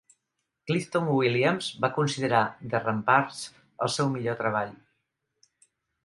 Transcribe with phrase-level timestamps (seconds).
[0.69, 2.39] Clifton Williams va considerar
[2.71, 3.41] "The Ramparts"
[3.87, 4.73] el seu millor treball.